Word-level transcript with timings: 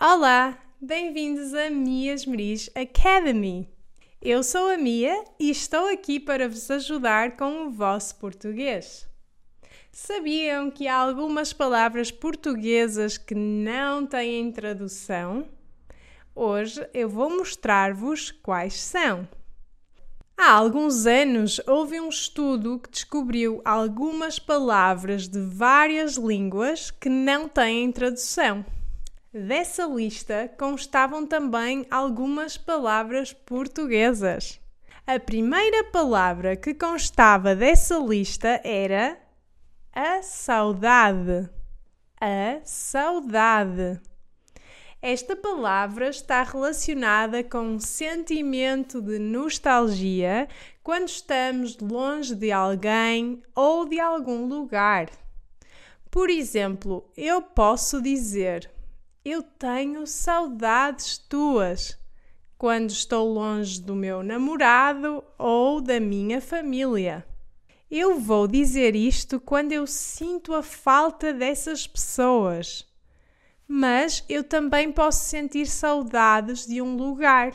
Olá, 0.00 0.56
bem-vindos 0.80 1.52
a 1.52 1.68
Mias 1.70 2.24
Meris 2.24 2.70
Academy. 2.72 3.68
Eu 4.22 4.44
sou 4.44 4.68
a 4.70 4.76
Mia 4.76 5.24
e 5.40 5.50
estou 5.50 5.88
aqui 5.88 6.20
para 6.20 6.48
vos 6.48 6.70
ajudar 6.70 7.36
com 7.36 7.66
o 7.66 7.70
vosso 7.72 8.14
português. 8.14 9.08
Sabiam 9.90 10.70
que 10.70 10.86
há 10.86 10.94
algumas 10.94 11.52
palavras 11.52 12.12
portuguesas 12.12 13.18
que 13.18 13.34
não 13.34 14.06
têm 14.06 14.52
tradução? 14.52 15.48
Hoje 16.32 16.88
eu 16.94 17.08
vou 17.08 17.28
mostrar-vos 17.28 18.30
quais 18.30 18.74
são. 18.74 19.28
Há 20.36 20.52
alguns 20.52 21.06
anos 21.06 21.60
houve 21.66 22.00
um 22.00 22.08
estudo 22.08 22.78
que 22.78 22.88
descobriu 22.88 23.60
algumas 23.64 24.38
palavras 24.38 25.26
de 25.26 25.40
várias 25.40 26.14
línguas 26.14 26.92
que 26.92 27.08
não 27.08 27.48
têm 27.48 27.90
tradução. 27.90 28.64
Dessa 29.32 29.84
lista 29.84 30.50
constavam 30.56 31.26
também 31.26 31.86
algumas 31.90 32.56
palavras 32.56 33.30
portuguesas. 33.34 34.58
A 35.06 35.20
primeira 35.20 35.84
palavra 35.84 36.56
que 36.56 36.72
constava 36.72 37.54
dessa 37.54 37.98
lista 37.98 38.58
era 38.64 39.18
a 39.92 40.22
saudade. 40.22 41.46
A 42.18 42.60
saudade. 42.64 44.00
Esta 45.02 45.36
palavra 45.36 46.08
está 46.08 46.42
relacionada 46.42 47.44
com 47.44 47.60
um 47.60 47.78
sentimento 47.78 49.02
de 49.02 49.18
nostalgia 49.18 50.48
quando 50.82 51.08
estamos 51.08 51.76
longe 51.78 52.34
de 52.34 52.50
alguém 52.50 53.42
ou 53.54 53.84
de 53.84 54.00
algum 54.00 54.46
lugar. 54.46 55.10
Por 56.10 56.30
exemplo, 56.30 57.12
eu 57.14 57.42
posso 57.42 58.00
dizer: 58.00 58.70
Eu 59.30 59.42
tenho 59.42 60.06
saudades 60.06 61.18
tuas 61.18 61.98
quando 62.56 62.88
estou 62.88 63.30
longe 63.30 63.78
do 63.78 63.94
meu 63.94 64.22
namorado 64.22 65.22
ou 65.36 65.82
da 65.82 66.00
minha 66.00 66.40
família. 66.40 67.26
Eu 67.90 68.18
vou 68.18 68.48
dizer 68.48 68.96
isto 68.96 69.38
quando 69.38 69.72
eu 69.72 69.86
sinto 69.86 70.54
a 70.54 70.62
falta 70.62 71.30
dessas 71.30 71.86
pessoas 71.86 72.88
mas 73.70 74.24
eu 74.30 74.42
também 74.42 74.90
posso 74.90 75.26
sentir 75.26 75.66
saudades 75.66 76.66
de 76.66 76.80
um 76.80 76.96
lugar. 76.96 77.52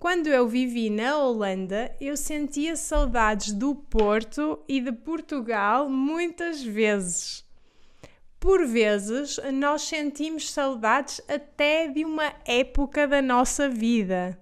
Quando 0.00 0.26
eu 0.26 0.48
vivi 0.48 0.90
na 0.90 1.16
Holanda, 1.16 1.94
eu 2.00 2.16
sentia 2.16 2.74
saudades 2.74 3.52
do 3.52 3.72
Porto 3.72 4.58
e 4.66 4.80
de 4.80 4.90
Portugal 4.90 5.88
muitas 5.88 6.60
vezes. 6.60 7.44
Por 8.42 8.66
vezes, 8.66 9.38
nós 9.52 9.82
sentimos 9.82 10.50
saudades 10.50 11.20
até 11.28 11.86
de 11.86 12.04
uma 12.04 12.34
época 12.44 13.06
da 13.06 13.22
nossa 13.22 13.68
vida. 13.68 14.36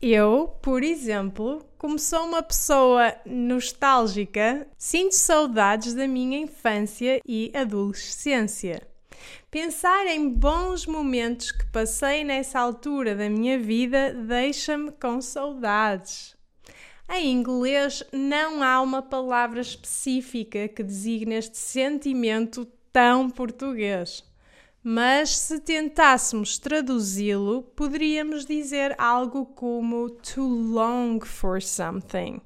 Eu, 0.00 0.56
por 0.62 0.82
exemplo, 0.82 1.62
como 1.76 1.98
sou 1.98 2.24
uma 2.24 2.42
pessoa 2.42 3.14
nostálgica, 3.26 4.66
sinto 4.78 5.14
saudades 5.16 5.92
da 5.92 6.08
minha 6.08 6.38
infância 6.38 7.20
e 7.26 7.52
adolescência. 7.54 8.88
Pensar 9.50 10.06
em 10.06 10.30
bons 10.30 10.86
momentos 10.86 11.52
que 11.52 11.70
passei 11.70 12.24
nessa 12.24 12.58
altura 12.58 13.14
da 13.14 13.28
minha 13.28 13.58
vida 13.58 14.14
deixa-me 14.14 14.92
com 14.92 15.20
saudades. 15.20 16.34
Em 17.06 17.30
inglês 17.30 18.02
não 18.10 18.62
há 18.62 18.80
uma 18.80 19.02
palavra 19.02 19.60
específica 19.60 20.68
que 20.68 20.82
designe 20.82 21.34
este 21.34 21.58
sentimento 21.58 22.66
tão 22.92 23.30
português. 23.30 24.24
Mas 24.84 25.38
se 25.38 25.60
tentássemos 25.60 26.58
traduzi-lo, 26.58 27.62
poderíamos 27.62 28.44
dizer 28.44 28.94
algo 28.98 29.46
como 29.46 30.10
to 30.10 30.42
long 30.42 31.20
for 31.20 31.62
something. 31.62 32.40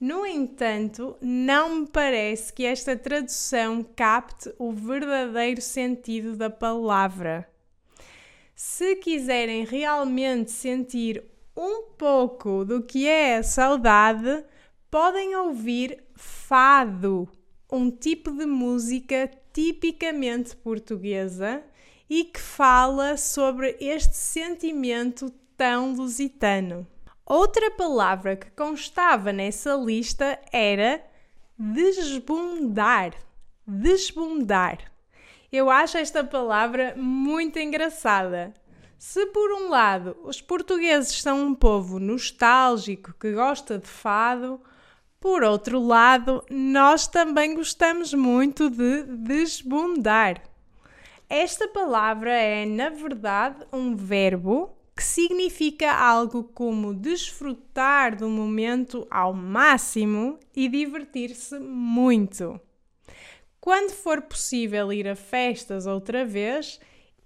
No 0.00 0.24
entanto, 0.24 1.18
não 1.20 1.80
me 1.80 1.86
parece 1.86 2.50
que 2.50 2.64
esta 2.64 2.96
tradução 2.96 3.84
capte 3.94 4.50
o 4.58 4.72
verdadeiro 4.72 5.60
sentido 5.60 6.34
da 6.34 6.48
palavra. 6.48 7.46
Se 8.54 8.96
quiserem 8.96 9.64
realmente 9.66 10.50
sentir 10.50 11.22
um 11.54 11.90
pouco 11.98 12.64
do 12.64 12.82
que 12.82 13.06
é 13.06 13.36
a 13.36 13.42
saudade, 13.42 14.42
podem 14.90 15.36
ouvir 15.36 16.02
fado, 16.14 17.28
um 17.70 17.90
tipo 17.90 18.32
de 18.32 18.46
música 18.46 19.30
tipicamente 19.52 20.56
portuguesa 20.56 21.62
e 22.08 22.24
que 22.24 22.40
fala 22.40 23.16
sobre 23.16 23.76
este 23.80 24.16
sentimento 24.16 25.30
tão 25.56 25.94
lusitano. 25.94 26.86
Outra 27.24 27.70
palavra 27.70 28.34
que 28.34 28.50
constava 28.50 29.32
nessa 29.32 29.74
lista 29.74 30.40
era 30.52 31.00
desbundar. 31.56 33.14
Desbundar. 33.64 34.90
Eu 35.52 35.70
acho 35.70 35.98
esta 35.98 36.24
palavra 36.24 36.94
muito 36.96 37.58
engraçada. 37.58 38.52
Se 38.98 39.26
por 39.26 39.52
um 39.52 39.68
lado 39.68 40.16
os 40.24 40.40
portugueses 40.40 41.22
são 41.22 41.42
um 41.46 41.54
povo 41.54 41.98
nostálgico 41.98 43.14
que 43.18 43.32
gosta 43.32 43.78
de 43.78 43.86
fado, 43.86 44.60
por 45.20 45.44
outro 45.44 45.78
lado, 45.78 46.42
nós 46.50 47.06
também 47.06 47.54
gostamos 47.54 48.14
muito 48.14 48.70
de 48.70 49.02
desbundar. 49.02 50.42
Esta 51.28 51.68
palavra 51.68 52.32
é, 52.32 52.64
na 52.64 52.88
verdade, 52.88 53.64
um 53.70 53.94
verbo 53.94 54.74
que 54.96 55.04
significa 55.04 55.92
algo 55.92 56.42
como 56.42 56.94
desfrutar 56.94 58.16
do 58.16 58.28
momento 58.28 59.06
ao 59.10 59.32
máximo 59.32 60.38
e 60.56 60.68
divertir-se 60.68 61.58
muito. 61.58 62.58
Quando 63.60 63.92
for 63.92 64.22
possível 64.22 64.90
ir 64.92 65.06
a 65.06 65.14
festas 65.14 65.86
outra 65.86 66.24
vez, 66.24 66.80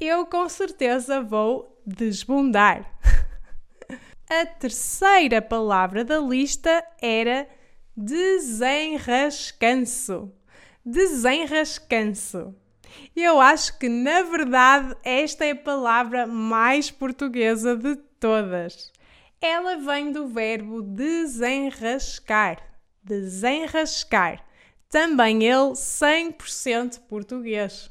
eu 0.00 0.24
com 0.26 0.48
certeza 0.48 1.20
vou 1.20 1.80
desbundar. 1.84 2.88
a 4.30 4.46
terceira 4.46 5.42
palavra 5.42 6.04
da 6.04 6.18
lista 6.20 6.84
era 7.02 7.48
desenrascanço. 8.00 10.32
Desenrascanço. 10.84 12.52
Eu 13.14 13.40
acho 13.40 13.78
que, 13.78 13.88
na 13.88 14.22
verdade, 14.22 14.96
esta 15.04 15.44
é 15.44 15.52
a 15.52 15.56
palavra 15.56 16.26
mais 16.26 16.90
portuguesa 16.90 17.76
de 17.76 17.94
todas. 18.18 18.90
Ela 19.40 19.76
vem 19.76 20.10
do 20.10 20.26
verbo 20.26 20.82
desenrascar. 20.82 22.58
Desenrascar. 23.02 24.44
Também 24.88 25.44
ele 25.44 25.72
100% 25.72 27.00
português. 27.08 27.90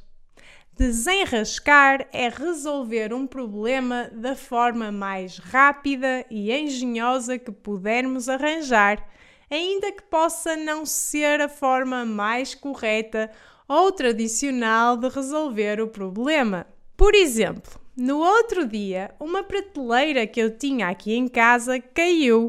Desenrascar 0.78 2.08
é 2.12 2.28
resolver 2.30 3.14
um 3.14 3.25
problema 3.28 4.09
da 4.14 4.36
forma 4.36 4.92
mais 4.92 5.38
rápida 5.38 6.25
e 6.30 6.52
engenhosa 6.52 7.38
que 7.38 7.52
pudermos 7.52 8.30
arranjar, 8.30 9.06
ainda 9.50 9.92
que 9.92 10.04
possa 10.04 10.56
não 10.56 10.86
ser 10.86 11.42
a 11.42 11.50
forma 11.50 12.06
mais 12.06 12.54
correta 12.54 13.32
ou 13.68 13.92
tradicional 13.92 14.98
de 14.98 15.10
resolver 15.10 15.80
o 15.80 15.88
problema. 15.88 16.66
Por 16.98 17.16
exemplo, 17.16 17.80
no 17.96 18.20
outro 18.20 18.66
dia, 18.66 19.14
uma 19.20 19.44
prateleira 19.44 20.26
que 20.26 20.40
eu 20.40 20.58
tinha 20.58 20.88
aqui 20.88 21.16
em 21.16 21.28
casa 21.28 21.80
caiu. 21.80 22.48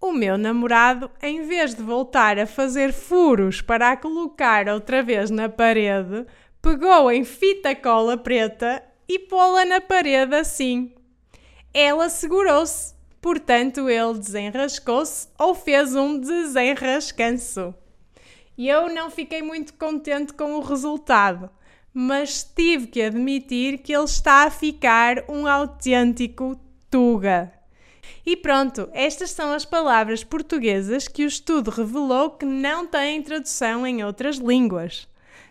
O 0.00 0.12
meu 0.12 0.36
namorado, 0.36 1.10
em 1.22 1.42
vez 1.42 1.74
de 1.74 1.82
voltar 1.82 2.38
a 2.38 2.46
fazer 2.46 2.92
furos 2.92 3.62
para 3.62 3.92
a 3.92 3.96
colocar 3.96 4.68
outra 4.68 5.02
vez 5.02 5.30
na 5.30 5.48
parede, 5.48 6.26
pegou 6.60 7.10
em 7.10 7.24
fita 7.24 7.74
cola 7.74 8.18
preta 8.18 8.82
e 9.08 9.18
pô-la 9.18 9.64
na 9.64 9.80
parede 9.80 10.34
assim. 10.34 10.92
Ela 11.72 12.08
segurou-se, 12.08 12.94
portanto 13.26 13.90
ele 13.90 14.20
desenrascou-se 14.20 15.26
ou 15.36 15.52
fez 15.52 15.96
um 15.96 16.16
desenrascanço. 16.16 17.74
E 18.56 18.68
eu 18.68 18.88
não 18.88 19.10
fiquei 19.10 19.42
muito 19.42 19.74
contente 19.74 20.32
com 20.32 20.54
o 20.54 20.60
resultado, 20.60 21.50
mas 21.92 22.44
tive 22.44 22.86
que 22.86 23.02
admitir 23.02 23.78
que 23.78 23.92
ele 23.92 24.04
está 24.04 24.44
a 24.44 24.50
ficar 24.50 25.24
um 25.28 25.44
autêntico 25.44 26.56
Tuga. 26.88 27.52
E 28.24 28.36
pronto, 28.36 28.88
estas 28.92 29.32
são 29.32 29.52
as 29.52 29.64
palavras 29.64 30.22
portuguesas 30.22 31.08
que 31.08 31.24
o 31.24 31.26
estudo 31.26 31.72
revelou 31.72 32.30
que 32.30 32.46
não 32.46 32.86
têm 32.86 33.20
tradução 33.22 33.84
em 33.84 34.04
outras 34.04 34.36
línguas. 34.36 35.08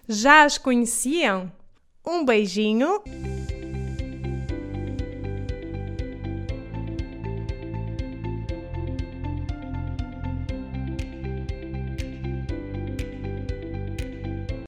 Já 0.07 0.45
as 0.45 0.57
conheciam? 0.57 1.51
Um 2.07 2.24
beijinho 2.24 3.04